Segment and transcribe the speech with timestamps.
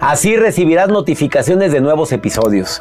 [0.00, 2.78] Así recibirás notificaciones de nuevos episodios.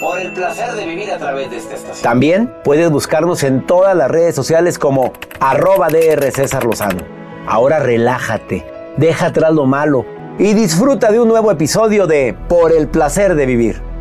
[0.00, 2.02] Por el placer de vivir a través de esta estación.
[2.02, 7.02] También puedes buscarnos en todas las redes sociales como arroba DR César Lozano.
[7.46, 8.64] Ahora relájate,
[8.96, 10.06] deja atrás lo malo
[10.38, 13.91] y disfruta de un nuevo episodio de Por el placer de vivir.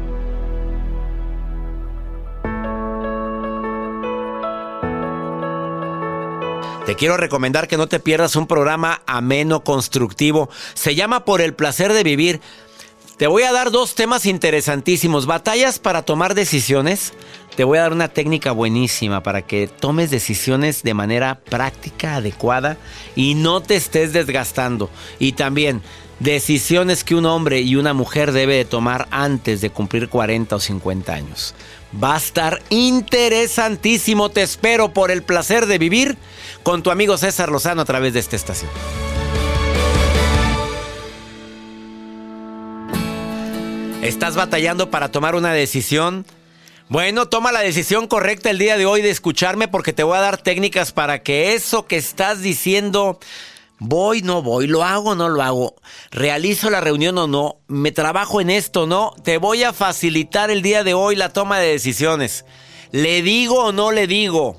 [6.85, 10.49] Te quiero recomendar que no te pierdas un programa ameno, constructivo.
[10.73, 12.41] Se llama Por el placer de vivir.
[13.17, 15.27] Te voy a dar dos temas interesantísimos.
[15.27, 17.13] Batallas para tomar decisiones.
[17.55, 22.77] Te voy a dar una técnica buenísima para que tomes decisiones de manera práctica, adecuada
[23.15, 24.89] y no te estés desgastando.
[25.19, 25.83] Y también
[26.19, 30.59] decisiones que un hombre y una mujer debe de tomar antes de cumplir 40 o
[30.59, 31.53] 50 años.
[31.91, 34.29] Va a estar interesantísimo.
[34.29, 36.17] Te espero por el placer de vivir
[36.63, 38.71] con tu amigo César Lozano a través de esta estación.
[44.01, 46.25] ¿Estás batallando para tomar una decisión?
[46.89, 50.21] Bueno, toma la decisión correcta el día de hoy de escucharme porque te voy a
[50.21, 53.19] dar técnicas para que eso que estás diciendo,
[53.83, 55.75] voy, no voy, lo hago, no lo hago,
[56.11, 60.61] realizo la reunión o no, me trabajo en esto, no, te voy a facilitar el
[60.61, 62.45] día de hoy la toma de decisiones.
[62.91, 64.55] ¿Le digo o no le digo?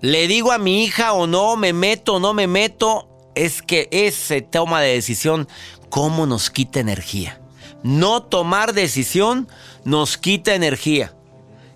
[0.00, 1.56] ¿Le digo a mi hija o no?
[1.56, 3.08] ¿Me meto o no me meto?
[3.34, 5.48] Es que ese toma de decisión,
[5.90, 7.40] ¿cómo nos quita energía?
[7.82, 9.48] No tomar decisión
[9.84, 11.16] nos quita energía.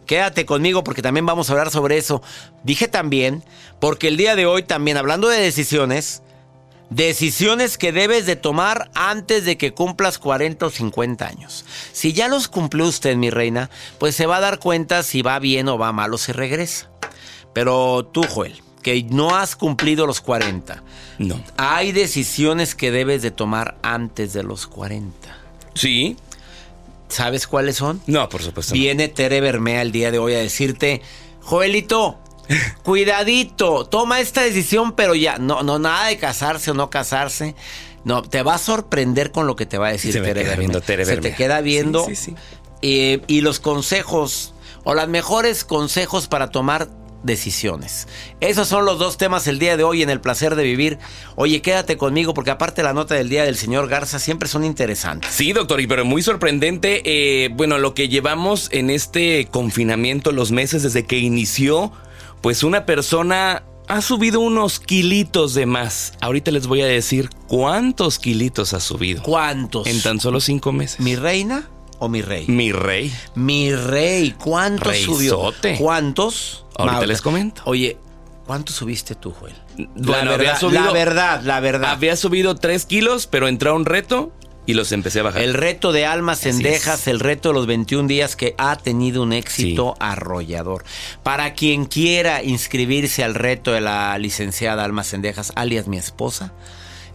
[0.06, 2.23] Quédate conmigo porque también vamos a hablar sobre eso.
[2.64, 3.42] Dije también,
[3.78, 6.22] porque el día de hoy también hablando de decisiones,
[6.91, 11.64] decisiones que debes de tomar antes de que cumplas 40 o 50 años.
[11.92, 15.39] Si ya los cumplió usted, mi reina, pues se va a dar cuenta si va
[15.39, 16.90] bien o va mal o se regresa.
[17.55, 20.83] Pero tú, Joel, que no has cumplido los 40.
[21.18, 21.42] No.
[21.56, 25.36] Hay decisiones que debes de tomar antes de los 40.
[25.74, 26.17] Sí.
[27.08, 28.01] ¿Sabes cuáles son?
[28.06, 28.74] No, por supuesto.
[28.74, 31.02] Viene Tere Bermea el día de hoy a decirte,
[31.40, 32.18] Joelito,
[32.83, 37.55] cuidadito, toma esta decisión, pero ya, no, no, nada de casarse o no casarse.
[38.05, 40.80] No, te va a sorprender con lo que te va a decir Se Tere viendo
[40.80, 42.06] Tere Se te queda viendo.
[42.06, 42.36] Sí, sí, sí.
[42.83, 46.88] Eh, y los consejos, o los mejores consejos para tomar
[47.22, 48.08] decisiones.
[48.40, 50.98] Esos son los dos temas el día de hoy en el placer de vivir.
[51.36, 55.30] Oye, quédate conmigo porque aparte la nota del día del señor Garza siempre son interesantes.
[55.30, 57.02] Sí, doctor, y pero muy sorprendente.
[57.05, 61.92] eh, bueno, lo que llevamos en este confinamiento, los meses desde que inició,
[62.40, 66.12] pues una persona ha subido unos kilitos de más.
[66.20, 69.23] Ahorita les voy a decir cuántos kilitos ha subido.
[69.23, 69.86] ¿Cuántos?
[69.86, 71.00] En tan solo cinco meses.
[71.00, 71.68] ¿Mi reina
[71.98, 72.46] o mi rey?
[72.46, 73.12] Mi rey.
[73.34, 75.36] Mi rey, ¿cuántos subió?
[75.50, 75.77] Reizote.
[75.79, 76.64] ¿Cuántos?
[76.77, 77.62] Ahorita les comento.
[77.67, 77.98] Oye,
[78.46, 79.55] ¿cuánto subiste tú, Joel?
[79.77, 81.90] Bueno, la, había verdad, subido- la verdad, la verdad.
[81.90, 84.33] Había subido tres kilos, pero entró a un reto
[84.67, 85.43] y los empecé a bajar.
[85.43, 87.07] El reto de almas Así cendejas, es.
[87.09, 90.85] el reto de los 21 días que ha tenido un éxito arrollador.
[91.23, 96.53] Para quien quiera inscribirse al reto de la licenciada Almas Cendejas, alias mi esposa,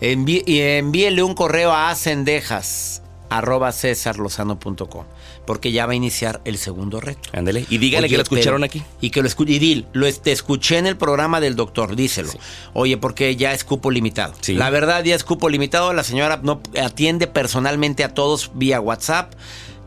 [0.01, 5.05] enví- y envíele un correo a acendejas arroba cesarlozano.com
[5.45, 7.29] porque ya va a iniciar el segundo reto.
[7.33, 7.65] Ándele.
[7.69, 8.83] Y dígale Oye, que lo escucharon pero- aquí.
[9.01, 9.53] Y que lo escuché.
[9.53, 12.31] Y dil, lo te escuché en el programa del doctor, díselo.
[12.73, 14.33] Oye, porque ya es cupo limitado.
[14.41, 14.53] Sí.
[14.55, 15.93] La verdad, ya es cupo limitado.
[15.93, 19.33] La señora no atiende personalmente a todos vía WhatsApp.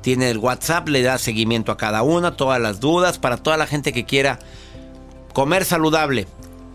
[0.03, 3.67] Tiene el WhatsApp, le da seguimiento a cada una, todas las dudas, para toda la
[3.67, 4.39] gente que quiera
[5.33, 6.27] comer saludable,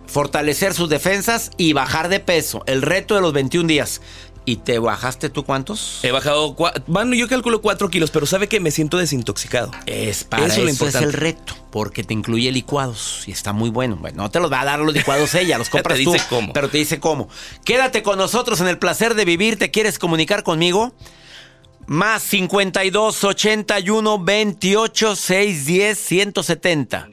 [0.08, 2.64] fortalecer sus defensas y bajar de peso.
[2.68, 4.02] El reto de los 21 días.
[4.46, 6.00] ¿Y te bajaste tú cuántos?
[6.04, 6.56] He bajado,
[6.88, 9.72] bueno, yo calculo cuatro kilos, pero sabe que me siento desintoxicado.
[9.86, 13.96] Es para Eso eso, es el reto, porque te incluye licuados y está muy bueno.
[13.96, 16.26] Bueno, no te los va a dar los licuados ella, los Te compras dice tú,
[16.30, 16.52] cómo.
[16.52, 17.30] pero te dice cómo.
[17.64, 19.58] Quédate con nosotros en el placer de vivir.
[19.58, 20.94] ¿Te quieres comunicar conmigo?
[21.86, 27.10] Más 52 81 28 610 170.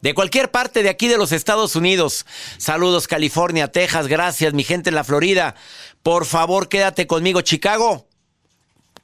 [0.00, 2.24] De cualquier parte de aquí de los Estados Unidos.
[2.56, 5.54] Saludos California, Texas, gracias mi gente en la Florida.
[6.02, 8.06] Por favor, quédate conmigo, Chicago.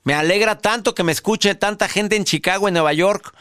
[0.04, 3.34] Me alegra tanto que me escuche tanta gente en Chicago, en Nueva York,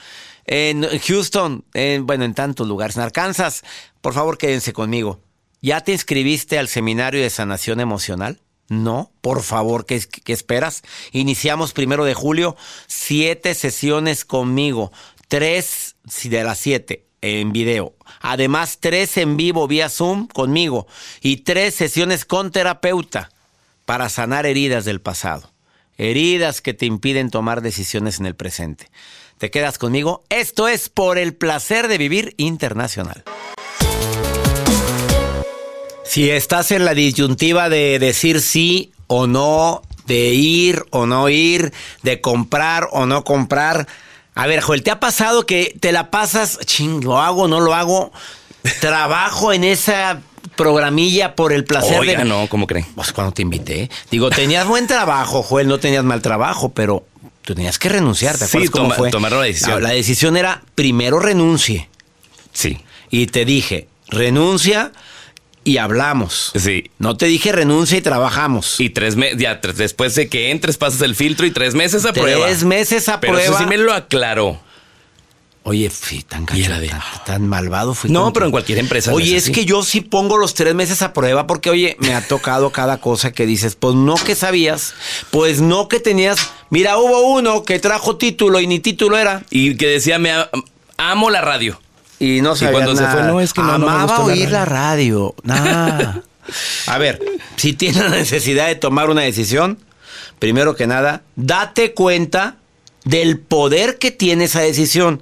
[0.45, 3.63] en Houston, en, bueno, en tantos lugares, en Arkansas.
[4.01, 5.21] Por favor, quédense conmigo.
[5.61, 8.41] ¿Ya te inscribiste al seminario de sanación emocional?
[8.67, 10.81] No, por favor, ¿qué, qué esperas?
[11.11, 14.91] Iniciamos primero de julio, siete sesiones conmigo,
[15.27, 17.93] tres de las siete en video.
[18.21, 20.87] Además, tres en vivo vía Zoom conmigo
[21.21, 23.29] y tres sesiones con terapeuta
[23.85, 25.51] para sanar heridas del pasado.
[25.97, 28.89] Heridas que te impiden tomar decisiones en el presente.
[29.37, 30.23] ¿Te quedas conmigo?
[30.29, 33.23] Esto es por el placer de vivir internacional.
[36.03, 41.73] Si estás en la disyuntiva de decir sí o no, de ir o no ir,
[42.03, 43.87] de comprar o no comprar,
[44.33, 47.73] a ver, Joel, ¿te ha pasado que te la pasas, ching, lo hago, no lo
[47.73, 48.11] hago?
[48.81, 50.21] Trabajo en esa
[50.55, 52.25] programilla por el placer Oiga, de...
[52.25, 52.85] no, ¿cómo creen?
[52.95, 53.89] Pues cuando te invité.
[54.11, 57.05] Digo, tenías buen trabajo, Joel, no tenías mal trabajo, pero
[57.41, 59.09] tú tenías que renunciar, ¿te Sí, acuerdas cómo toma- fue?
[59.11, 59.83] tomar la decisión.
[59.83, 61.89] La decisión era, primero renuncie.
[62.53, 62.79] Sí.
[63.09, 64.91] Y te dije, renuncia
[65.63, 66.51] y hablamos.
[66.55, 66.91] Sí.
[66.99, 68.79] No te dije renuncia y trabajamos.
[68.79, 72.05] Y tres meses, ya tres- después de que entres pasas el filtro y tres meses
[72.05, 72.45] a prueba.
[72.45, 73.49] Tres meses a Pero prueba.
[73.55, 74.59] eso sí me lo aclaró.
[75.67, 78.11] Oye, fui tan Y gacho, de- tan, tan malvado fui.
[78.11, 81.01] No, pero en cualquier empresa no Oye, es que yo sí pongo los tres meses
[81.01, 83.75] a prueba porque, oye, me ha tocado cada cosa que dices.
[83.75, 84.93] Pues no que sabías,
[85.31, 86.51] pues no que tenías.
[86.69, 89.41] Mira, hubo uno que trajo título y ni título era.
[89.49, 90.33] Y que decía, me
[90.97, 91.81] amo la radio.
[92.19, 94.33] Y no sabía cuando se fue, no, es que no, no me Amaba gustó la
[94.33, 95.33] oír la radio.
[95.41, 96.19] Nah.
[96.85, 97.19] A ver,
[97.55, 99.79] si tienes la necesidad de tomar una decisión,
[100.37, 102.57] primero que nada, date cuenta
[103.05, 105.21] del poder que tiene esa decisión.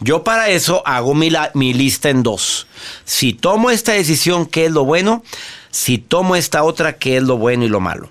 [0.00, 1.30] Yo para eso hago mi,
[1.74, 2.66] lista en dos.
[3.04, 5.22] Si tomo esta decisión, ¿qué es lo bueno?
[5.70, 8.10] Si tomo esta otra, ¿qué es lo bueno y lo malo?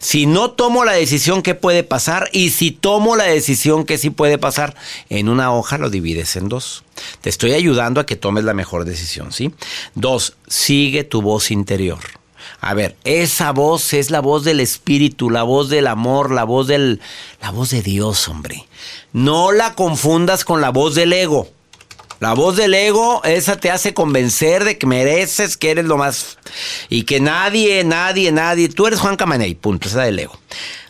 [0.00, 2.28] Si no tomo la decisión, ¿qué puede pasar?
[2.32, 4.76] Y si tomo la decisión, ¿qué sí puede pasar?
[5.08, 6.84] En una hoja lo divides en dos.
[7.20, 9.52] Te estoy ayudando a que tomes la mejor decisión, ¿sí?
[9.94, 11.98] Dos, sigue tu voz interior.
[12.60, 16.66] A ver, esa voz es la voz del espíritu, la voz del amor, la voz
[16.66, 17.00] del
[17.40, 18.66] la voz de Dios, hombre.
[19.12, 21.48] No la confundas con la voz del ego.
[22.20, 26.38] La voz del ego, esa te hace convencer de que mereces, que eres lo más...
[26.88, 28.68] Y que nadie, nadie, nadie...
[28.68, 30.36] Tú eres Juan Camaney, punto, esa del ego.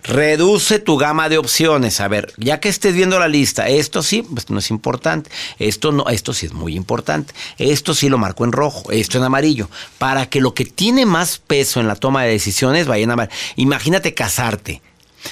[0.05, 2.01] Reduce tu gama de opciones.
[2.01, 5.31] A ver, ya que estés viendo la lista, esto sí, pues no es importante.
[5.59, 7.35] Esto no, esto sí es muy importante.
[7.59, 9.69] Esto sí lo marco en rojo, esto en amarillo.
[9.99, 13.37] Para que lo que tiene más peso en la toma de decisiones vaya en amarillo.
[13.57, 14.81] Imagínate casarte.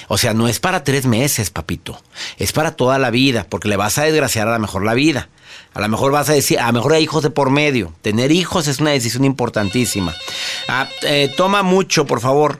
[0.09, 1.99] O sea, no es para tres meses, papito.
[2.37, 5.29] Es para toda la vida, porque le vas a desgraciar a lo mejor la vida.
[5.77, 7.93] A lo mejor vas a decir, a lo mejor hay hijos de por medio.
[8.01, 10.15] Tener hijos es una decisión importantísima.
[10.67, 12.59] Ah, eh, toma mucho, por favor.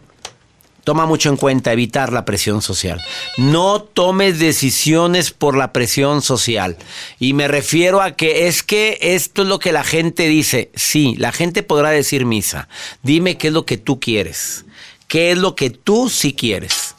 [0.84, 3.02] Toma mucho en cuenta evitar la presión social.
[3.38, 6.78] No tomes decisiones por la presión social.
[7.18, 10.70] Y me refiero a que es que esto es lo que la gente dice.
[10.76, 12.70] Sí, la gente podrá decir misa.
[13.02, 14.64] Dime qué es lo que tú quieres.
[15.08, 16.94] ¿Qué es lo que tú sí quieres?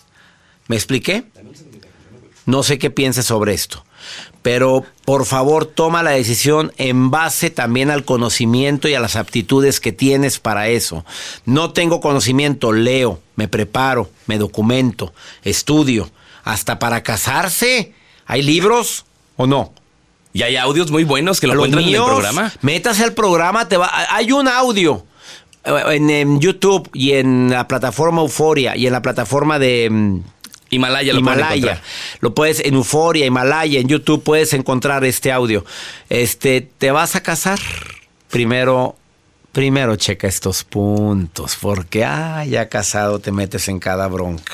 [0.67, 1.23] ¿Me expliqué?
[2.45, 3.85] No sé qué pienses sobre esto.
[4.49, 9.79] Pero por favor toma la decisión en base también al conocimiento y a las aptitudes
[9.79, 11.05] que tienes para eso.
[11.45, 15.13] No tengo conocimiento, leo, me preparo, me documento,
[15.45, 16.09] estudio.
[16.45, 17.93] Hasta para casarse,
[18.25, 19.05] ¿hay libros
[19.37, 19.75] o no?
[20.33, 22.51] Y hay audios muy buenos que lo encuentran en el programa.
[22.63, 25.05] Métase al programa, te va, hay un audio
[25.63, 30.21] eh, en, en YouTube y en la plataforma Euforia y en la plataforma de mm,
[30.71, 31.57] Himalaya lo pueden Himalaya.
[31.57, 31.83] encontrar.
[32.21, 35.65] Lo puedes en Euforia, Himalaya, en YouTube puedes encontrar este audio.
[36.09, 37.59] Este, te vas a casar.
[38.31, 38.97] Primero,
[39.53, 44.53] primero checa estos puntos, porque ah, ya casado te metes en cada bronca.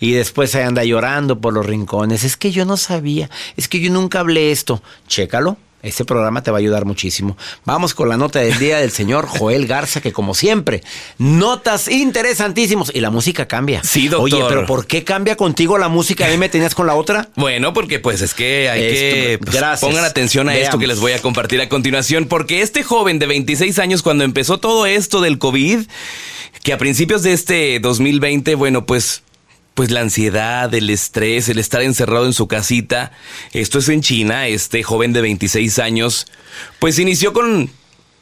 [0.00, 2.24] Y después ahí anda llorando por los rincones.
[2.24, 4.82] Es que yo no sabía, es que yo nunca hablé esto.
[5.08, 5.56] Chécalo.
[5.84, 7.36] Este programa te va a ayudar muchísimo.
[7.66, 10.82] Vamos con la nota del día del señor Joel Garza, que como siempre,
[11.18, 12.90] notas interesantísimos.
[12.94, 13.84] Y la música cambia.
[13.84, 14.40] Sí, doctor.
[14.40, 16.26] Oye, pero ¿por qué cambia contigo la música?
[16.26, 17.28] ¿A mí me tenías con la otra?
[17.36, 19.80] Bueno, porque pues es que hay Esto, que pues, gracias.
[19.80, 23.26] pongan atención a esto que les voy a compartir a continuación, porque este joven de
[23.26, 25.80] 26 años cuando empezó todo esto del COVID,
[26.62, 29.22] que a principios de este 2020, bueno, pues
[29.74, 33.12] pues la ansiedad, el estrés, el estar encerrado en su casita,
[33.52, 36.26] esto es en China, este joven de 26 años,
[36.78, 37.70] pues inició con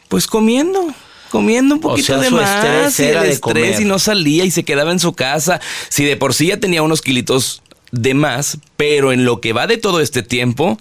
[0.09, 0.95] pues comiendo
[1.31, 3.81] comiendo un O poquito sea, de su más estrés y el de estrés comer.
[3.81, 5.61] y no salía y se quedaba en su casa.
[5.89, 9.67] Si de por sí ya tenía unos kilitos de más, pero en lo que va
[9.67, 10.79] de todo este tiempo,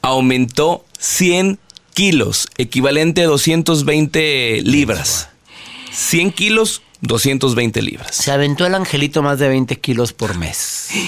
[0.00, 1.58] aumentó 100
[1.92, 5.28] kilos, equivalente a 220 libras.
[5.92, 8.14] 100 kilos, 220 libras.
[8.16, 10.88] Se aventó el angelito más de 20 kilos por mes.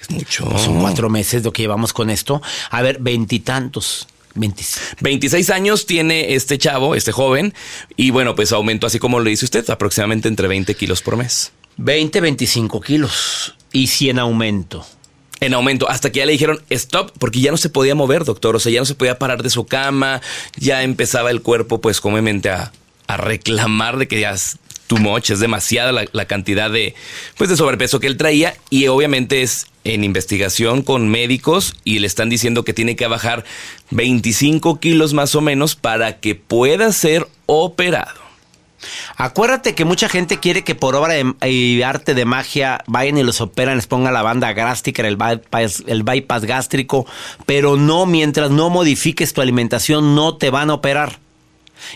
[0.00, 0.56] Es mucho.
[0.58, 2.40] Son cuatro meses lo que llevamos con esto.
[2.70, 4.06] A ver, veintitantos.
[4.36, 4.96] 26.
[5.00, 7.54] 26 años tiene este chavo, este joven,
[7.96, 11.52] y bueno, pues aumentó así como lo dice usted, aproximadamente entre 20 kilos por mes.
[11.78, 13.54] 20, 25 kilos.
[13.72, 14.86] Y 100 aumento.
[15.40, 18.56] en aumento, hasta que ya le dijeron stop, porque ya no se podía mover, doctor,
[18.56, 20.22] o sea, ya no se podía parar de su cama,
[20.56, 22.72] ya empezaba el cuerpo, pues, comúnmente a,
[23.06, 24.34] a reclamar de que ya
[24.86, 26.94] too much, es demasiada la, cantidad de,
[27.36, 32.06] pues, de sobrepeso que él traía, y obviamente es en investigación con médicos y le
[32.06, 33.44] están diciendo que tiene que bajar
[33.90, 38.26] 25 kilos más o menos para que pueda ser operado.
[39.16, 43.40] Acuérdate que mucha gente quiere que por obra de, arte de magia vayan y los
[43.40, 47.06] operan, les pongan la banda gástrica, el bypass, el bypass gástrico,
[47.46, 51.18] pero no, mientras no modifiques tu alimentación, no te van a operar.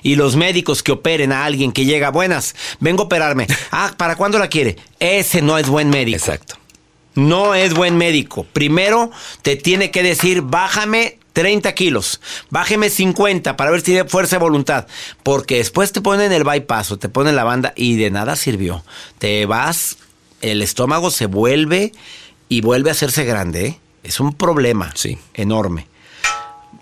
[0.03, 3.47] Y los médicos que operen a alguien que llega, buenas, vengo a operarme.
[3.73, 4.77] Ah, ¿para cuándo la quiere?
[4.99, 6.17] Ese no es buen médico.
[6.17, 6.57] Exacto.
[7.15, 8.45] No es buen médico.
[8.53, 9.11] Primero
[9.43, 12.21] te tiene que decir, bájame 30 kilos,
[12.51, 14.87] bájeme 50 para ver si tiene fuerza de voluntad.
[15.23, 18.85] Porque después te ponen el bypass o te ponen la banda y de nada sirvió.
[19.19, 19.99] Te vas,
[20.41, 21.93] el estómago se vuelve
[22.49, 23.67] y vuelve a hacerse grande.
[23.67, 23.81] ¿eh?
[24.03, 25.19] Es un problema sí.
[25.35, 25.87] enorme.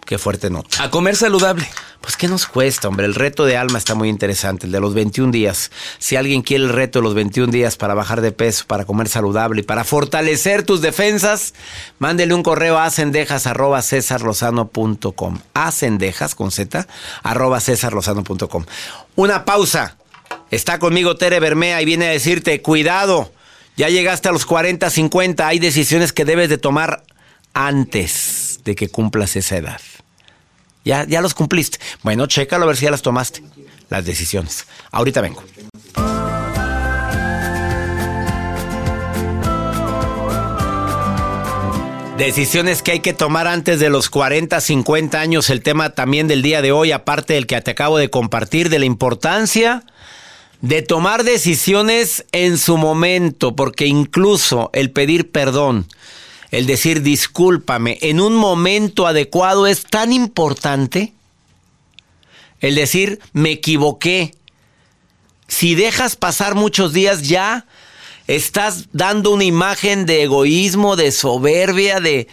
[0.07, 0.83] Qué fuerte nota.
[0.83, 1.69] A comer saludable.
[2.01, 3.07] Pues qué nos cuesta, hombre.
[3.07, 5.71] El reto de alma está muy interesante, el de los 21 días.
[5.99, 9.09] Si alguien quiere el reto de los 21 días para bajar de peso, para comer
[9.09, 11.55] saludable y para fortalecer tus defensas,
[11.99, 15.39] mándele un correo a cendejas arroba cesarlozano.com.
[15.55, 16.87] A cendejas con z
[17.23, 17.61] arroba.
[19.17, 19.97] Una pausa.
[20.51, 23.33] Está conmigo Tere Bermea y viene a decirte, cuidado,
[23.77, 27.05] ya llegaste a los 40, 50, hay decisiones que debes de tomar
[27.53, 29.81] antes de que cumplas esa edad.
[30.89, 31.79] Ya, ya los cumpliste.
[32.03, 33.43] Bueno, chécalo a ver si ya las tomaste.
[33.91, 34.67] Las decisiones.
[34.91, 35.45] Ahorita vengo.
[42.17, 45.51] Decisiones que hay que tomar antes de los 40, 50 años.
[45.51, 48.79] El tema también del día de hoy, aparte del que te acabo de compartir, de
[48.79, 49.85] la importancia
[50.61, 55.87] de tomar decisiones en su momento, porque incluso el pedir perdón,
[56.51, 61.13] el decir discúlpame en un momento adecuado es tan importante.
[62.61, 64.35] El decir me equivoqué.
[65.47, 67.67] Si dejas pasar muchos días ya
[68.27, 72.29] estás dando una imagen de egoísmo, de soberbia, de,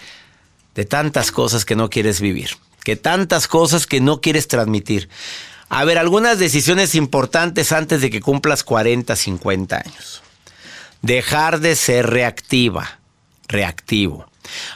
[0.75, 2.51] de tantas cosas que no quieres vivir,
[2.83, 5.09] que tantas cosas que no quieres transmitir.
[5.67, 10.21] A ver, algunas decisiones importantes antes de que cumplas 40, 50 años.
[11.01, 12.99] Dejar de ser reactiva
[13.47, 14.25] reactivo.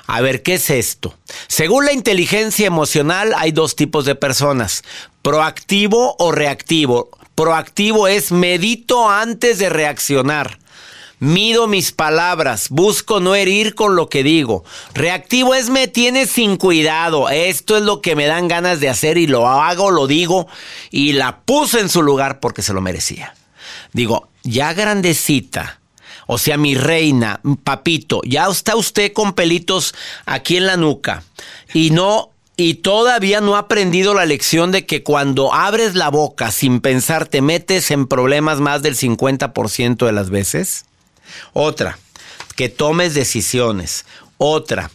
[0.07, 1.15] A ver, ¿qué es esto?
[1.47, 4.83] Según la inteligencia emocional hay dos tipos de personas,
[5.21, 7.09] proactivo o reactivo.
[7.35, 10.59] Proactivo es medito antes de reaccionar.
[11.19, 14.63] Mido mis palabras, busco no herir con lo que digo.
[14.93, 17.29] Reactivo es me tiene sin cuidado.
[17.29, 20.47] Esto es lo que me dan ganas de hacer y lo hago, lo digo
[20.91, 23.35] y la puse en su lugar porque se lo merecía.
[23.91, 25.78] Digo, ya grandecita,
[26.31, 29.95] o sea, mi reina, papito, ya está usted con pelitos
[30.27, 31.23] aquí en la nuca
[31.73, 36.51] y no y todavía no ha aprendido la lección de que cuando abres la boca
[36.51, 40.85] sin pensar te metes en problemas más del 50% de las veces.
[41.53, 41.97] Otra,
[42.55, 44.05] que tomes decisiones.
[44.37, 44.91] Otra,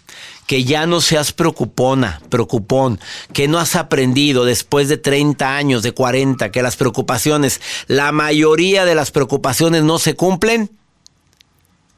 [0.47, 3.01] que ya no seas preocupona, preocupón,
[3.33, 8.85] que no has aprendido después de 30 años, de 40, que las preocupaciones, la mayoría
[8.85, 10.71] de las preocupaciones no se cumplen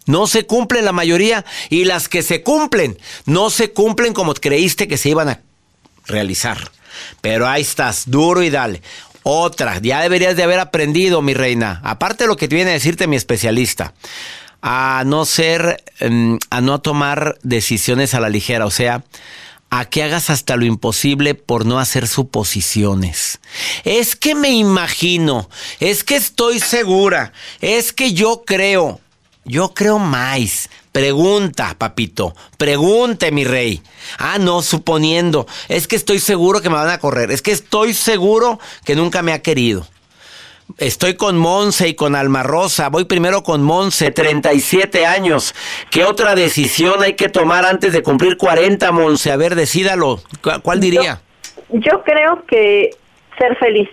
[0.06, 4.88] no se cumplen la mayoría y las que se cumplen no se cumplen como creíste
[4.88, 5.40] que se iban a
[6.06, 6.70] realizar.
[7.20, 8.82] Pero ahí estás, duro y dale.
[9.22, 12.74] Otra, ya deberías de haber aprendido, mi reina, aparte de lo que te viene a
[12.74, 13.92] decirte mi especialista,
[14.62, 19.02] a no ser, em, a no tomar decisiones a la ligera, o sea,
[19.68, 23.40] a que hagas hasta lo imposible por no hacer suposiciones.
[23.84, 29.00] Es que me imagino, es que estoy segura, es que yo creo.
[29.46, 30.68] Yo creo más.
[30.90, 32.34] Pregunta, papito.
[32.58, 33.80] Pregunte, mi rey.
[34.18, 35.46] Ah, no, suponiendo.
[35.68, 37.30] Es que estoy seguro que me van a correr.
[37.30, 39.86] Es que estoy seguro que nunca me ha querido.
[40.78, 42.88] Estoy con Monse y con Alma Rosa.
[42.88, 45.54] Voy primero con Monse, 37 años.
[45.90, 49.30] ¿Qué otra decisión hay que tomar antes de cumplir 40, Monse?
[49.30, 50.20] A ver, decídalo.
[50.62, 51.20] ¿Cuál diría?
[51.68, 52.90] Yo, yo creo que
[53.38, 53.88] ser feliz.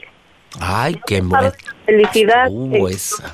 [0.60, 1.52] Ay, qué bueno.
[1.86, 2.48] Felicidad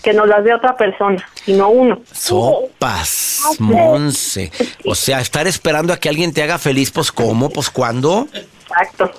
[0.01, 2.01] que, nos las dé otra persona, sino uno.
[2.11, 4.51] Sopas, Monse.
[4.85, 7.49] O sea, estar esperando a que alguien te haga feliz, pues ¿cómo?
[7.49, 8.27] Pues ¿cuándo?
[8.33, 9.11] Exacto.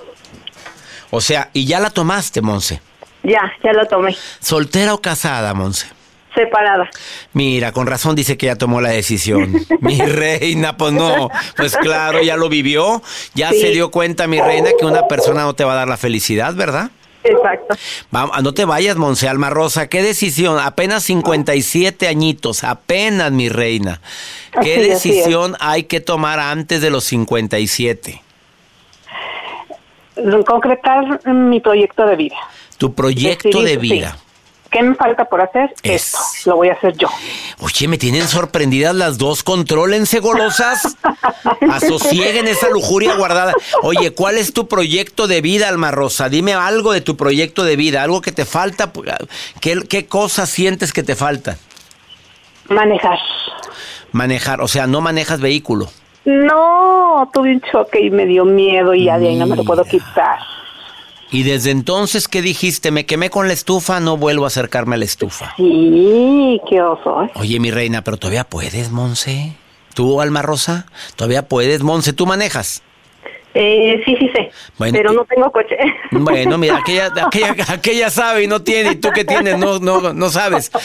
[1.11, 2.81] O sea, ¿y ya la tomaste, Monse?
[3.23, 4.15] Ya, ya la tomé.
[4.39, 5.87] ¿Soltera o casada, Monse?
[6.33, 6.89] Separada.
[7.33, 9.53] Mira, con razón dice que ya tomó la decisión.
[9.81, 11.29] mi reina, pues no.
[11.57, 13.01] Pues claro, ya lo vivió.
[13.33, 15.97] Ya se dio cuenta, mi reina, que una persona no te va a dar la
[15.97, 16.91] felicidad, ¿verdad?
[17.23, 17.75] Exacto.
[18.09, 19.87] Vamos, no te vayas, Monse Alma Rosa.
[19.87, 20.59] ¿Qué decisión?
[20.59, 24.01] Apenas 57 añitos, apenas, mi reina.
[24.61, 28.21] ¿Qué decisión hay que tomar antes de los 57?
[30.45, 32.35] Concretar mi proyecto de vida.
[32.77, 34.17] Tu proyecto de vida.
[34.71, 35.73] ¿Qué me falta por hacer?
[35.83, 36.17] Esto.
[36.45, 37.09] Lo voy a hacer yo.
[37.59, 39.43] Oye, me tienen sorprendidas las dos.
[39.43, 40.97] Contrólense, golosas.
[41.69, 43.53] Asosieguen esa lujuria guardada.
[43.83, 46.29] Oye, ¿cuál es tu proyecto de vida, Alma Rosa?
[46.29, 48.01] Dime algo de tu proyecto de vida.
[48.01, 48.93] Algo que te falta.
[49.59, 51.57] ¿Qué, qué cosas sientes que te faltan?
[52.69, 53.19] Manejar.
[54.13, 54.61] Manejar.
[54.61, 55.89] O sea, no manejas vehículo.
[56.23, 59.65] No, tuve un choque y me dio miedo y ya de ahí no me lo
[59.65, 60.39] puedo quitar.
[61.31, 62.91] Y desde entonces, ¿qué dijiste?
[62.91, 65.53] Me quemé con la estufa, no vuelvo a acercarme a la estufa.
[65.55, 67.23] Sí, qué oso.
[67.23, 67.31] ¿eh?
[67.35, 69.53] Oye, mi reina, pero todavía puedes, Monse.
[69.93, 70.85] ¿Tú, Alma Rosa?
[71.15, 72.11] ¿Todavía puedes, Monse?
[72.11, 72.83] ¿Tú manejas?
[73.53, 75.75] Eh, sí, sí sé, pero no tengo coche.
[76.11, 80.13] Bueno, mira, aquella, aquella, aquella sabe y no tiene, y tú que tienes no, no,
[80.13, 80.71] no sabes.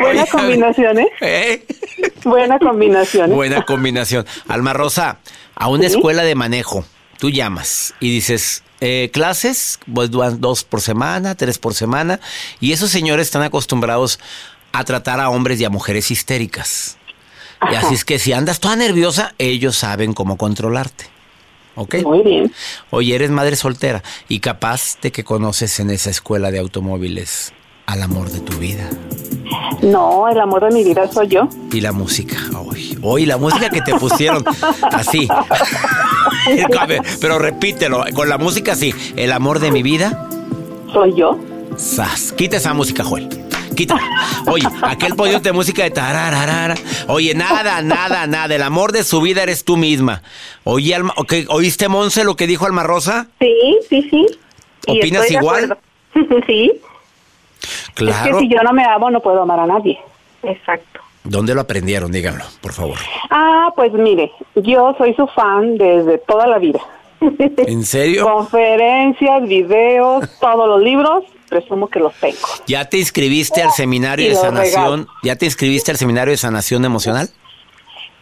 [0.00, 1.08] Buena combinación, ¿eh?
[1.20, 1.64] ¿eh?
[2.24, 3.30] Buena combinación.
[3.30, 4.26] Buena combinación.
[4.48, 5.18] Alma Rosa,
[5.54, 6.84] a una escuela de manejo,
[7.18, 12.18] tú llamas y dices, eh, clases, pues dos por semana, tres por semana,
[12.58, 14.18] y esos señores están acostumbrados
[14.72, 16.96] a tratar a hombres y a mujeres histéricas.
[17.70, 21.06] Y así es que si andas toda nerviosa, ellos saben cómo controlarte.
[21.76, 21.96] ¿Ok?
[22.02, 22.52] Muy bien.
[22.90, 27.52] Oye, eres madre soltera y capaz de que conoces en esa escuela de automóviles
[27.86, 28.88] al amor de tu vida.
[29.82, 31.48] No, el amor de mi vida soy yo.
[31.72, 32.98] Y la música, hoy.
[33.02, 34.44] Hoy la música que te pusieron
[34.92, 35.28] así.
[37.20, 38.94] Pero repítelo, con la música así.
[39.16, 40.28] El amor de mi vida.
[40.92, 41.38] Soy yo.
[41.76, 42.32] Sas.
[42.32, 43.28] Quita esa música, Joel.
[44.46, 46.74] Oye, aquel podio de música de tararara.
[47.08, 48.54] Oye, nada, nada, nada.
[48.54, 50.22] El amor de su vida eres tú misma.
[50.64, 51.14] Oye, Alma,
[51.48, 53.28] ¿oíste, Monse, lo que dijo Alma Rosa?
[53.40, 54.26] Sí, sí, sí.
[54.86, 55.78] ¿Opinas igual?
[56.46, 56.72] sí.
[57.94, 58.30] Claro.
[58.30, 59.98] Es que si yo no me amo, no puedo amar a nadie.
[60.42, 61.00] Exacto.
[61.24, 62.10] ¿Dónde lo aprendieron?
[62.10, 62.96] Díganlo, por favor.
[63.30, 66.80] Ah, pues mire, yo soy su fan desde toda la vida.
[67.20, 68.24] ¿En serio?
[68.32, 72.38] Conferencias, videos, todos los libros, presumo que los tengo.
[72.66, 75.06] ¿Ya te inscribiste al seminario de sanación?
[75.22, 77.28] ¿Ya te inscribiste al seminario de sanación emocional?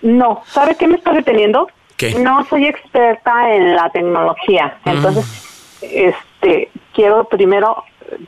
[0.03, 1.69] No, ¿sabe qué me está deteniendo?
[1.97, 2.15] ¿Qué?
[2.15, 4.89] No soy experta en la tecnología, mm.
[4.89, 7.85] entonces, este, quiero primero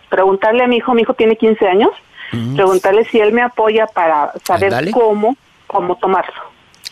[0.08, 1.90] preguntarle a mi hijo, mi hijo tiene 15 años,
[2.32, 2.56] mm.
[2.56, 6.49] preguntarle si él me apoya para saber cómo, cómo tomarlo.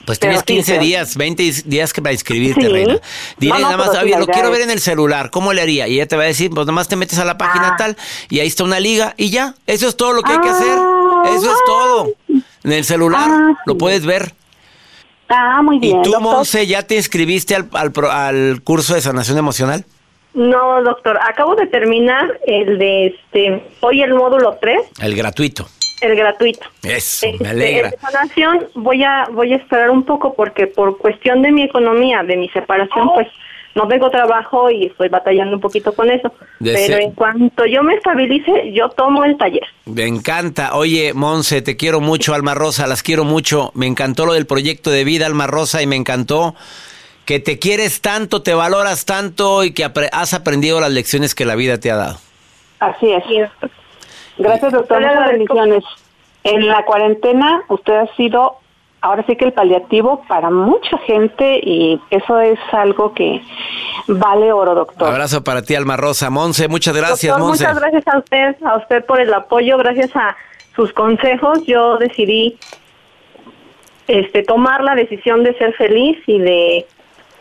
[0.08, 2.98] Pues tienes 15 días, 20 días para inscribirte, Reina.
[3.36, 5.86] Dile nada más, lo quiero ver en el celular, ¿cómo le haría?
[5.86, 7.76] Y ella te va a decir, pues nada más te metes a la página ah.
[7.76, 7.96] tal
[8.30, 9.54] y ahí está una liga y ya.
[9.66, 10.78] Eso es todo lo que hay que hacer.
[10.78, 11.24] Ah.
[11.26, 12.08] Eso es todo.
[12.64, 14.32] En el celular ah, lo puedes ver.
[15.28, 15.98] Ah, muy bien.
[15.98, 19.84] ¿Y tú, Monse, ya te inscribiste al, al, al curso de sanación emocional?
[20.32, 24.78] No, doctor, acabo de terminar el de este, hoy el módulo 3.
[25.02, 25.68] El gratuito.
[26.00, 26.66] El gratuito.
[26.82, 27.88] Eso, me este, alegra.
[27.88, 32.22] En sanación voy a voy a esperar un poco porque por cuestión de mi economía,
[32.22, 33.28] de mi separación, pues
[33.74, 36.32] no tengo trabajo y estoy batallando un poquito con eso.
[36.58, 39.66] Pero en cuanto yo me estabilice, yo tomo el taller.
[39.86, 40.74] Me encanta.
[40.74, 43.70] Oye, Monse, te quiero mucho, Alma Rosa, las quiero mucho.
[43.74, 46.54] Me encantó lo del proyecto de vida, Alma Rosa, y me encantó
[47.24, 51.54] que te quieres tanto, te valoras tanto y que has aprendido las lecciones que la
[51.54, 52.18] vida te ha dado.
[52.80, 53.50] Así es.
[54.38, 55.00] Gracias, doctor.
[55.00, 55.84] Muchas bendiciones.
[56.44, 58.56] En la cuarentena usted ha sido,
[59.00, 63.42] ahora sí que el paliativo para mucha gente y eso es algo que
[64.06, 65.08] vale oro, doctor.
[65.08, 66.30] abrazo para ti, Alma Rosa.
[66.30, 67.64] Monse, muchas gracias, Monse.
[67.64, 70.36] Muchas gracias a usted, a usted por el apoyo, gracias a
[70.74, 71.64] sus consejos.
[71.66, 72.56] Yo decidí
[74.06, 76.86] este tomar la decisión de ser feliz y de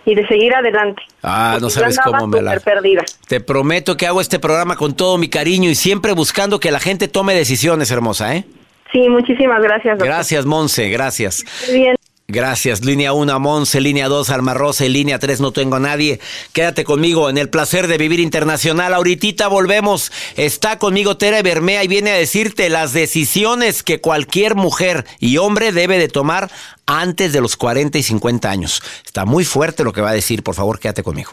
[0.08, 1.04] y de seguir adelante.
[1.22, 2.58] Ah, no sabes cómo me la...
[2.62, 3.04] Perdida.
[3.28, 6.80] Te prometo que hago este programa con todo mi cariño y siempre buscando que la
[6.80, 8.46] gente tome decisiones, hermosa, ¿eh?
[8.94, 10.00] Sí, muchísimas gracias.
[10.00, 11.44] Gracias, Monse, gracias.
[11.70, 11.97] bien.
[12.30, 12.84] Gracias.
[12.84, 13.80] Línea 1, Monse.
[13.80, 14.86] Línea 2, Alma Rosa.
[14.86, 16.20] Y línea 3, no tengo a nadie.
[16.52, 18.94] Quédate conmigo en el placer de vivir internacional.
[18.94, 20.12] Ahorita volvemos.
[20.36, 25.72] Está conmigo Tere Bermea y viene a decirte las decisiones que cualquier mujer y hombre
[25.72, 26.52] debe de tomar
[26.86, 28.84] antes de los 40 y 50 años.
[29.06, 30.44] Está muy fuerte lo que va a decir.
[30.44, 31.32] Por favor, quédate conmigo.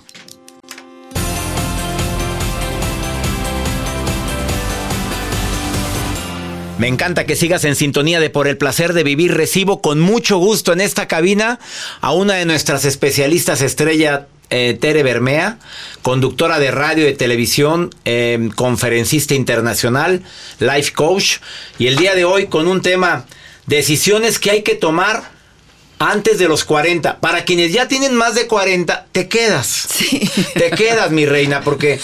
[6.77, 9.35] Me encanta que sigas en sintonía de Por el placer de vivir.
[9.35, 11.61] Recibo con mucho gusto en esta cabina
[12.01, 15.59] a una de nuestras especialistas estrella, eh, Tere Bermea,
[16.03, 20.23] conductora de radio y televisión, em, conferencista internacional,
[20.59, 21.37] life coach.
[21.79, 23.25] Y el día de hoy con un tema,
[23.67, 25.34] decisiones que hay que tomar
[25.99, 27.21] antes de los 40.
[27.21, 29.67] Para quienes ya tienen más de 40, te quedas.
[29.95, 30.21] Sí.
[30.55, 32.01] Te quedas, mi reina, porque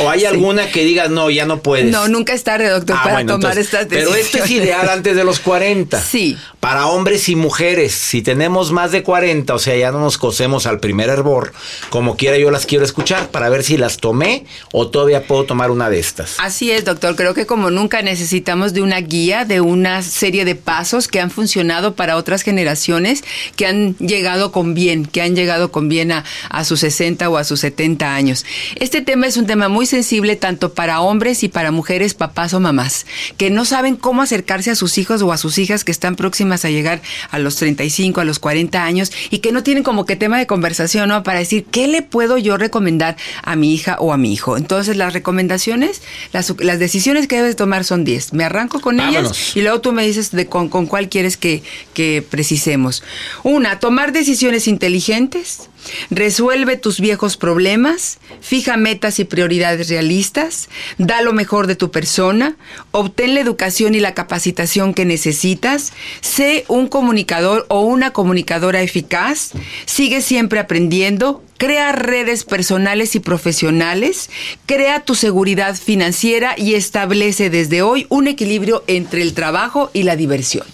[0.00, 1.86] o hay alguna que digas, no, ya no puedes.
[1.90, 4.26] No, nunca es tarde, doctor, Ah, para bueno, tomar entonces, estas Pero decisiones.
[4.34, 6.00] esto es ideal antes de los 40.
[6.02, 6.36] Sí.
[6.60, 10.66] Para hombres y mujeres, si tenemos más de 40, o sea, ya no nos cosemos
[10.66, 11.52] al primer hervor,
[11.90, 15.70] como quiera yo las quiero escuchar para ver si las tomé o todavía puedo tomar
[15.70, 16.34] una de estas.
[16.38, 17.14] Así es, doctor.
[17.16, 21.30] Creo que como nunca necesitamos de una guía, de una serie de pasos que han
[21.30, 23.22] funcionado para otras generaciones,
[23.56, 27.36] que han llegado con bien, que han llegado con bien a, a sus 60 o
[27.36, 28.44] a sus 70 años.
[28.76, 32.60] Este tema es un tema muy sensible tanto para hombres y para mujeres, papás o
[32.60, 36.16] mamás, que no saben cómo acercarse a sus hijos o a sus hijas que están
[36.16, 40.06] próximas a llegar a los 35, a los 40 años y que no tienen como
[40.06, 41.22] que tema de conversación, ¿no?
[41.22, 44.56] Para decir, ¿qué le puedo yo recomendar a mi hija o a mi hijo?
[44.56, 48.32] Entonces, las recomendaciones, las, las decisiones que debes tomar son 10.
[48.32, 51.62] Me arranco con ellas y luego tú me dices de con, con cuál quieres que,
[51.94, 53.02] que precisemos.
[53.42, 55.68] Una, tomar decisiones inteligentes.
[56.10, 62.56] Resuelve tus viejos problemas, fija metas y prioridades realistas, da lo mejor de tu persona,
[62.90, 69.52] obtén la educación y la capacitación que necesitas, sé un comunicador o una comunicadora eficaz,
[69.86, 74.30] sigue siempre aprendiendo, crea redes personales y profesionales,
[74.66, 80.16] crea tu seguridad financiera y establece desde hoy un equilibrio entre el trabajo y la
[80.16, 80.66] diversión.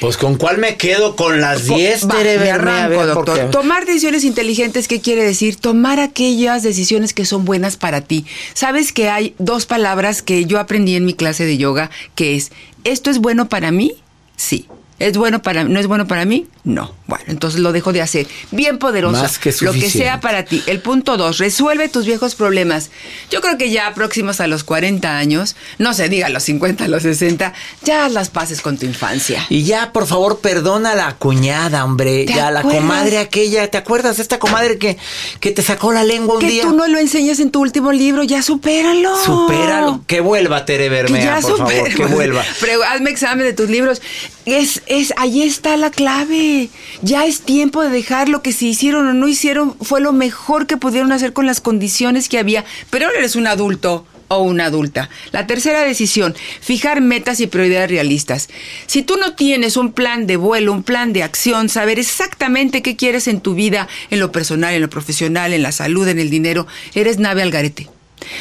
[0.00, 2.70] Pues con cuál me quedo con las 10, Va, Tere me Berme?
[2.70, 3.24] A arranco, ver, doctor.
[3.38, 5.56] porque- Tomar decisiones inteligentes, ¿qué quiere decir?
[5.56, 8.26] Tomar aquellas decisiones que son buenas para ti.
[8.52, 12.52] Sabes que hay dos palabras que yo aprendí en mi clase de yoga, que es,
[12.84, 13.92] ¿esto es bueno para mí?
[14.36, 14.66] Sí.
[14.98, 16.46] ¿Es bueno para no es bueno para mí?
[16.62, 16.94] No.
[17.06, 18.26] Bueno, entonces lo dejo de hacer.
[18.50, 19.22] Bien poderosa.
[19.22, 20.62] Más que lo que sea para ti.
[20.66, 22.90] El punto dos, resuelve tus viejos problemas.
[23.30, 27.02] Yo creo que ya próximos a los 40 años, no se diga los 50, los
[27.02, 27.52] 60,
[27.82, 29.44] ya las pases con tu infancia.
[29.50, 32.24] Y ya, por favor, perdona a la cuñada, hombre.
[32.24, 33.70] ¿Te Ya, la comadre aquella.
[33.70, 34.96] ¿Te acuerdas de esta comadre que,
[35.40, 36.62] que te sacó la lengua un Que día?
[36.62, 39.22] tú no lo enseñas en tu último libro, ya supéralo.
[39.22, 40.02] Supéralo.
[40.06, 42.42] Que vuelva, Tere Que Bermea, por favor, que vuelva.
[42.60, 44.00] Pero hazme examen de tus libros.
[44.46, 46.68] Es, es, ahí está la clave.
[47.02, 49.76] Ya es tiempo de dejar lo que se hicieron o no hicieron.
[49.80, 52.64] Fue lo mejor que pudieron hacer con las condiciones que había.
[52.90, 55.10] Pero ahora eres un adulto o una adulta.
[55.32, 58.48] La tercera decisión, fijar metas y prioridades realistas.
[58.86, 62.96] Si tú no tienes un plan de vuelo, un plan de acción, saber exactamente qué
[62.96, 66.30] quieres en tu vida, en lo personal, en lo profesional, en la salud, en el
[66.30, 67.88] dinero, eres nave al garete.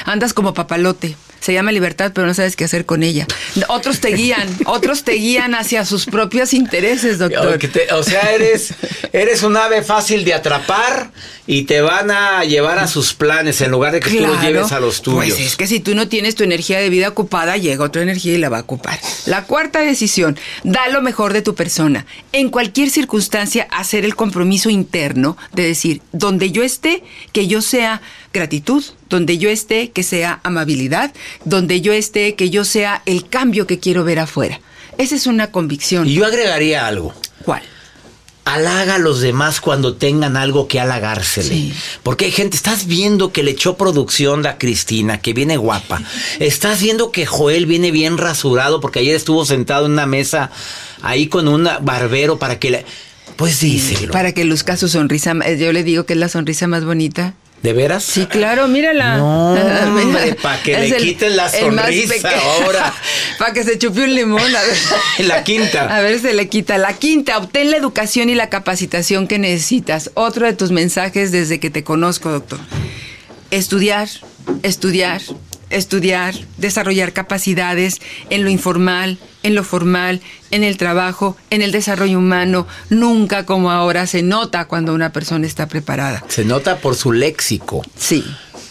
[0.06, 1.16] Andas como papalote.
[1.44, 3.28] Se llama libertad, pero no sabes qué hacer con ella.
[3.68, 7.56] Otros te guían, otros te guían hacia sus propios intereses, doctor.
[7.56, 8.74] O, que te- o sea, eres,
[9.12, 11.12] eres un ave fácil de atrapar
[11.46, 14.72] y te van a llevar a sus planes en lugar de que tú los lleves
[14.72, 15.36] a los tuyos.
[15.36, 18.34] Pues es que si tú no tienes tu energía de vida ocupada, llega otra energía
[18.36, 18.98] y la va a ocupar.
[19.26, 22.06] La cuarta decisión, da lo mejor de tu persona.
[22.32, 27.04] En cualquier circunstancia, hacer el compromiso interno de decir, donde yo esté,
[27.34, 28.02] que yo sea
[28.34, 31.14] gratitud, donde yo esté, que sea amabilidad,
[31.46, 34.60] donde yo esté, que yo sea el cambio que quiero ver afuera.
[34.98, 36.08] Esa es una convicción.
[36.08, 37.14] Y yo agregaría algo.
[37.46, 37.62] ¿Cuál?
[38.46, 41.48] Halaga a los demás cuando tengan algo que halagársele.
[41.48, 41.74] Sí.
[42.04, 46.02] Porque hay gente, estás viendo que le echó producción a Cristina, que viene guapa.
[46.40, 50.52] Estás viendo que Joel viene bien rasurado porque ayer estuvo sentado en una mesa
[51.02, 52.86] ahí con un barbero para que le...
[53.38, 54.12] Pues díselo.
[54.12, 55.34] Para que luzca su sonrisa.
[55.46, 57.34] eh, Yo le digo que es la sonrisa más bonita.
[57.64, 58.04] ¿De veras?
[58.04, 59.16] Sí, claro, mírala.
[59.16, 59.54] No,
[60.02, 62.94] hombre, pa' que le quiten la sonrisa ahora.
[63.40, 64.54] Para que se chupe un limón.
[64.54, 64.78] A ver.
[65.28, 65.96] La quinta.
[65.96, 66.78] A ver, se le quita.
[66.78, 70.12] La quinta, obtén la educación y la capacitación que necesitas.
[70.14, 72.60] Otro de tus mensajes desde que te conozco, doctor.
[73.50, 74.10] Estudiar,
[74.64, 75.22] estudiar,
[75.74, 82.18] estudiar, desarrollar capacidades en lo informal, en lo formal, en el trabajo, en el desarrollo
[82.20, 82.68] humano.
[82.90, 86.24] Nunca como ahora se nota cuando una persona está preparada.
[86.30, 87.82] Se nota por su léxico.
[87.98, 88.24] Sí.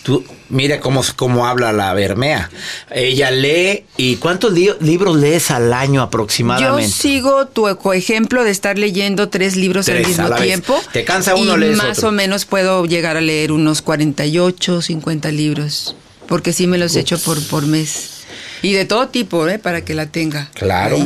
[0.02, 2.50] Tú, mira cómo, cómo habla la Bermea.
[2.90, 3.84] Ella lee.
[3.96, 6.90] ¿Y cuántos li- libros lees al año Yo aproximadamente?
[6.90, 10.42] sigo tu ejemplo de estar leyendo tres libros Tres al mismo vez.
[10.42, 10.80] tiempo.
[10.92, 12.08] Te cansa uno, y lees más otro.
[12.08, 15.94] o menos puedo llegar a leer unos 48, 50 libros.
[16.32, 18.21] Porque sí me los echo por, por mes.
[18.62, 19.58] Y de todo tipo, ¿eh?
[19.58, 20.48] Para que la tenga.
[20.54, 20.96] Claro.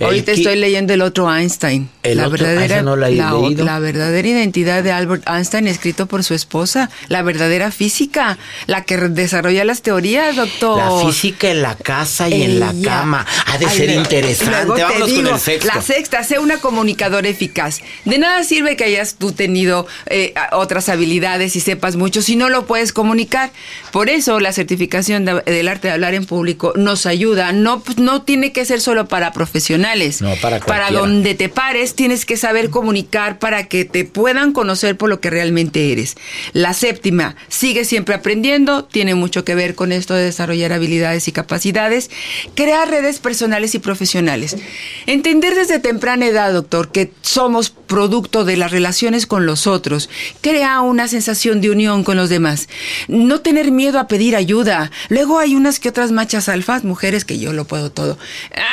[0.00, 1.88] Ahorita estoy leyendo el otro Einstein.
[2.02, 5.66] El la otro- ah, verdadera, no la he la, la verdadera identidad de Albert Einstein,
[5.68, 6.90] escrito por su esposa.
[7.08, 8.38] La verdadera física.
[8.66, 10.78] La que desarrolla las teorías, doctor.
[10.78, 13.24] La física en la casa y en la cama.
[13.46, 14.50] Ha de Ay, ser interesante.
[14.56, 15.70] luego te Vámonos digo, con el sexto.
[15.74, 17.80] La sexta, sé una comunicadora eficaz.
[18.04, 22.48] De nada sirve que hayas tú tenido eh, otras habilidades y sepas mucho si no
[22.50, 23.50] lo puedes comunicar.
[23.92, 27.52] Por eso la certificación de- del arte de hablar en público nos nos ayuda.
[27.52, 30.22] No, no tiene que ser solo para profesionales.
[30.22, 31.00] No, para Para cualquiera.
[31.00, 35.28] donde te pares, tienes que saber comunicar para que te puedan conocer por lo que
[35.28, 36.16] realmente eres.
[36.54, 41.32] La séptima, sigue siempre aprendiendo, tiene mucho que ver con esto de desarrollar habilidades y
[41.32, 42.10] capacidades.
[42.54, 44.56] Crear redes personales y profesionales.
[45.04, 50.08] Entender desde temprana edad, doctor, que somos producto de las relaciones con los otros.
[50.40, 52.68] Crea una sensación de unión con los demás.
[53.08, 54.90] No tener miedo a pedir ayuda.
[55.08, 58.18] Luego hay unas que otras machas alfas, mujeres que yo lo puedo todo.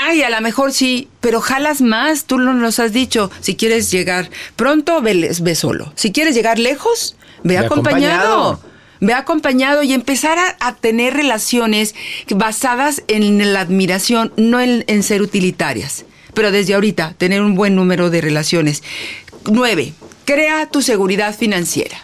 [0.06, 3.32] Ay, a lo mejor sí, pero jalas más, tú no nos has dicho.
[3.40, 5.94] Si quieres llegar pronto, ve, ve solo.
[5.96, 8.24] Si quieres llegar lejos, ve, Ve acompañado.
[8.52, 8.74] acompañado.
[9.00, 11.94] Ve acompañado y empezar a, a tener relaciones
[12.30, 16.06] basadas en la admiración, no en, en ser utilitarias.
[16.34, 18.84] Pero desde ahorita, tener un buen número de relaciones.
[19.46, 19.94] Nueve,
[20.26, 21.98] crea tu seguridad financiera.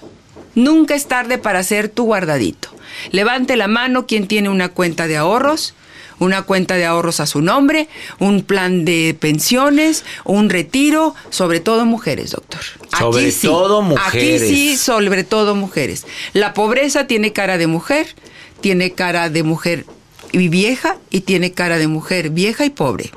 [0.55, 2.69] Nunca es tarde para hacer tu guardadito.
[3.11, 5.73] Levante la mano quien tiene una cuenta de ahorros,
[6.19, 7.87] una cuenta de ahorros a su nombre,
[8.19, 12.59] un plan de pensiones, un retiro, sobre todo mujeres, doctor.
[12.97, 14.41] Sobre todo mujeres.
[14.41, 16.05] Aquí sí, sobre todo mujeres.
[16.33, 18.15] La pobreza tiene cara de mujer,
[18.59, 19.85] tiene cara de mujer
[20.31, 23.11] y vieja y tiene cara de mujer vieja y pobre.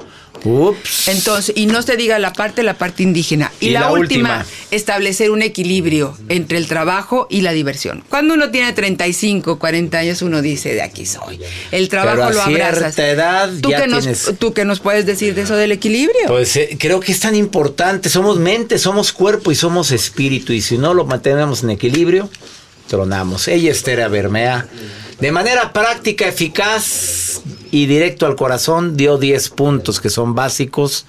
[0.44, 1.08] Ups.
[1.08, 3.52] Entonces, y no se diga la parte, la parte indígena.
[3.60, 4.46] Y, Y la, la última, última.
[4.70, 8.02] establecer un equilibrio entre el trabajo y la diversión.
[8.08, 11.40] Cuando uno tiene 35, 40 años, uno dice, de aquí soy.
[11.70, 12.94] El trabajo Pero a lo abrazas.
[12.94, 14.06] cierta edad ¿Tú, ya qué nos,
[14.38, 16.26] ¿Tú qué nos puedes decir de eso del equilibrio?
[16.26, 18.08] Pues eh, creo que es tan importante.
[18.08, 20.52] Somos mente, somos cuerpo y somos espíritu.
[20.52, 22.28] Y si no lo mantenemos en equilibrio,
[22.88, 23.48] tronamos.
[23.48, 24.66] Ella es Tere Bermea.
[25.20, 27.40] De manera práctica, eficaz
[27.72, 31.06] y directo al corazón, dio 10 puntos que son básicos,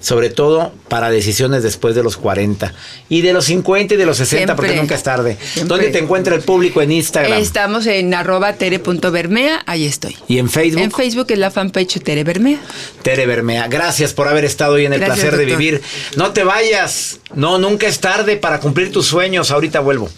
[0.00, 2.72] sobre todo para decisiones después de los 40.
[3.08, 5.36] Y de los 50 y de los 60, porque nunca es tarde.
[5.36, 5.68] Siempre.
[5.68, 7.40] ¿Dónde te encuentra el público en Instagram?
[7.40, 10.16] Estamos en arroba tere.bermea, ahí estoy.
[10.28, 10.80] Y en Facebook.
[10.80, 12.60] En Facebook es la fanpage Tere Bermea.
[13.02, 15.82] Tere Bermea, gracias por haber estado hoy en el Gracias, placer de vivir.
[16.14, 19.50] No te vayas, no, nunca es tarde para cumplir tus sueños.
[19.50, 20.08] Ahorita vuelvo.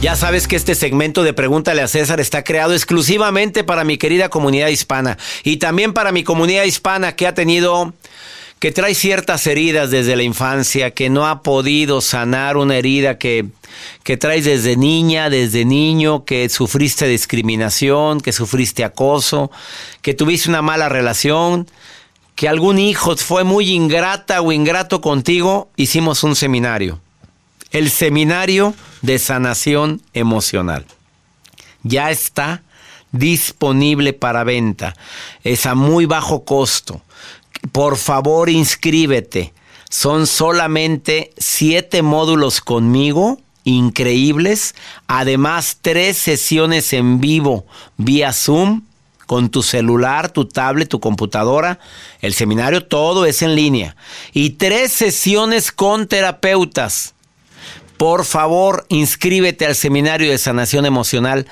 [0.00, 4.30] Ya sabes que este segmento de Pregúntale a César está creado exclusivamente para mi querida
[4.30, 7.92] comunidad hispana y también para mi comunidad hispana que ha tenido,
[8.60, 13.48] que trae ciertas heridas desde la infancia, que no ha podido sanar una herida que,
[14.02, 19.50] que traes desde niña, desde niño, que sufriste discriminación, que sufriste acoso,
[20.00, 21.68] que tuviste una mala relación,
[22.36, 27.02] que algún hijo fue muy ingrata o ingrato contigo, hicimos un seminario
[27.70, 30.86] el seminario de sanación emocional.
[31.82, 32.62] Ya está
[33.12, 34.94] disponible para venta.
[35.42, 37.02] Es a muy bajo costo.
[37.72, 39.52] Por favor, inscríbete.
[39.88, 44.74] Son solamente siete módulos conmigo, increíbles.
[45.06, 48.82] Además, tres sesiones en vivo vía Zoom
[49.26, 51.78] con tu celular, tu tablet, tu computadora.
[52.20, 53.96] El seminario todo es en línea.
[54.32, 57.14] Y tres sesiones con terapeutas.
[58.00, 61.46] Por favor, inscríbete al seminario de sanación emocional.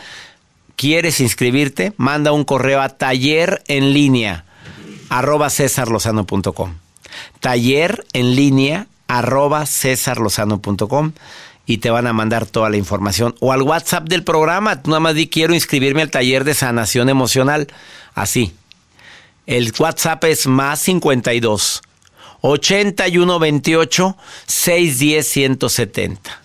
[0.76, 1.92] ¿Quieres inscribirte?
[1.98, 4.46] Manda un correo a taller en línea
[5.10, 6.76] arroba cesarlozano.com.
[7.40, 11.12] Taller en línea arroba cesarlozano.com
[11.66, 13.34] y te van a mandar toda la información.
[13.40, 17.68] O al WhatsApp del programa, nada más di quiero inscribirme al taller de sanación emocional.
[18.14, 18.54] Así.
[19.44, 21.82] El WhatsApp es más 52
[22.40, 26.42] 81 28 610 170.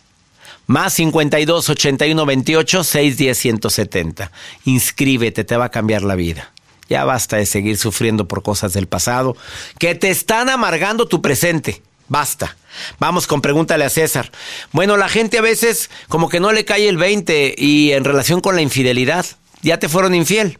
[0.65, 4.31] Más 52 81 28 610 170.
[4.65, 6.51] Inscríbete, te va a cambiar la vida.
[6.89, 9.35] Ya basta de seguir sufriendo por cosas del pasado
[9.79, 11.81] que te están amargando tu presente.
[12.07, 12.55] Basta.
[12.99, 14.31] Vamos con pregúntale a César.
[14.71, 18.41] Bueno, la gente a veces como que no le cae el 20 y en relación
[18.41, 19.25] con la infidelidad,
[19.61, 20.59] ya te fueron infiel.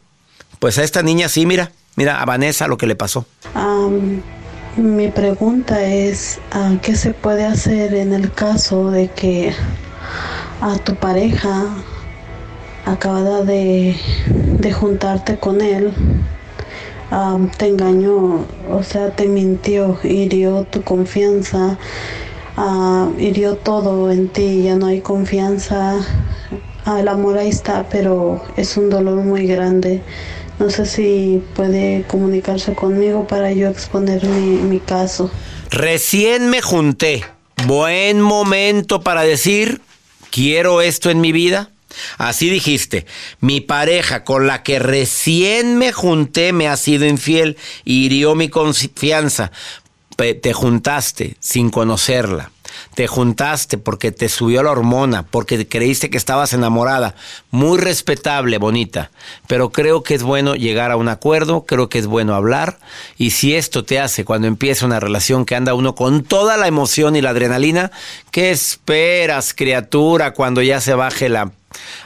[0.60, 3.26] Pues a esta niña sí, mira, mira a Vanessa lo que le pasó.
[4.78, 9.54] Mi pregunta es, ah, ¿qué se puede hacer en el caso de que
[10.62, 11.66] a tu pareja
[12.86, 13.96] acabada de,
[14.60, 15.94] de juntarte con él
[17.12, 21.78] am, te engañó, o sea, te mintió, hirió tu confianza,
[22.58, 26.00] ah, hirió todo en ti, ya no hay confianza,
[26.86, 30.02] Ah, el amor ahí está, pero es un dolor muy grande.
[30.60, 35.32] No sé si puede comunicarse conmigo para yo exponer mi, caso.
[35.72, 37.26] Recién me junté.
[37.66, 39.82] Buen momento para decir,
[40.30, 41.70] quiero esto en mi vida.
[42.18, 43.06] Así dijiste,
[43.40, 49.52] mi pareja con la que recién me junté me ha sido infiel, hirió mi confianza.
[50.16, 52.52] te juntaste sin conocerla,
[52.96, 57.16] te juntaste porque te subió la hormona, porque creíste que estabas enamorada,
[57.52, 59.12] muy respetable, bonita,
[59.48, 62.80] pero creo que es bueno llegar a un acuerdo, creo que es bueno hablar,
[63.18, 66.68] y si esto te hace cuando empieza una relación que anda uno con toda la
[66.68, 67.92] emoción y la adrenalina,
[68.32, 71.52] ¿qué esperas, criatura, cuando ya se baje la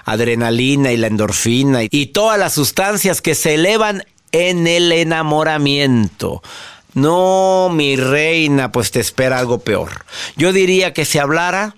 [0.05, 6.41] adrenalina y la endorfina y todas las sustancias que se elevan en el enamoramiento?
[6.97, 10.03] No, mi reina, pues te espera algo peor.
[10.35, 11.75] Yo diría que se hablara,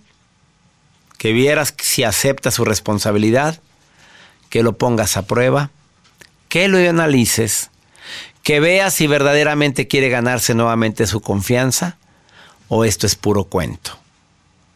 [1.18, 3.60] que vieras si acepta su responsabilidad,
[4.50, 5.72] que lo pongas a prueba,
[6.48, 7.70] que lo analices,
[8.44, 11.98] que veas si verdaderamente quiere ganarse nuevamente su confianza
[12.70, 14.00] o esto es puro cuento.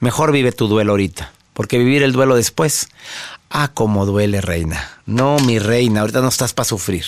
[0.02, 2.90] Mejor vive tu duelo ahorita, porque vivir el duelo después,
[3.50, 4.92] ah, cómo duele, reina.
[5.06, 7.06] No, mi reina, ahorita no estás para sufrir,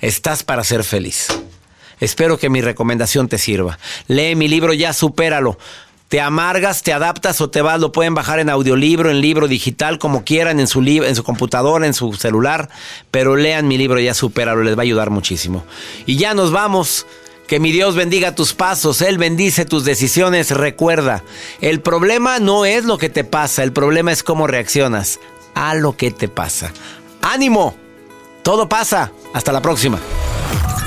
[0.00, 1.26] estás para ser feliz.
[2.00, 3.78] Espero que mi recomendación te sirva.
[4.06, 5.58] Lee mi libro Ya Supéralo.
[6.08, 9.98] Te amargas, te adaptas o te vas, lo pueden bajar en audiolibro, en libro digital,
[9.98, 12.68] como quieran, en su, en su computadora, en su celular,
[13.10, 15.64] pero lean mi libro Ya Supéralo, les va a ayudar muchísimo.
[16.06, 17.06] Y ya nos vamos.
[17.48, 20.50] Que mi Dios bendiga tus pasos, Él bendice tus decisiones.
[20.50, 21.22] Recuerda,
[21.60, 25.20] el problema no es lo que te pasa, el problema es cómo reaccionas
[25.54, 26.72] a lo que te pasa.
[27.22, 27.76] ¡Ánimo!
[28.42, 29.10] Todo pasa.
[29.32, 30.00] Hasta la próxima.